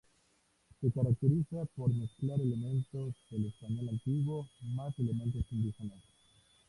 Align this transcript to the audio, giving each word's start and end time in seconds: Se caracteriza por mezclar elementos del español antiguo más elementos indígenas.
Se 0.79 0.91
caracteriza 0.91 1.63
por 1.75 1.93
mezclar 1.93 2.41
elementos 2.41 3.13
del 3.29 3.45
español 3.45 3.87
antiguo 3.89 4.49
más 4.75 4.97
elementos 4.97 5.45
indígenas. 5.51 6.01